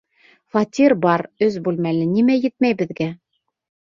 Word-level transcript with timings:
Фатир 0.53 0.95
бар, 1.03 1.23
өс 1.49 1.59
бүлмәле, 1.67 2.09
нимә 2.15 2.37
етмәй 2.47 2.79
беҙгә? 2.83 3.11